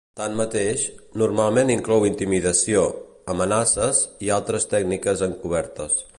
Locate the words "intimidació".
2.09-2.87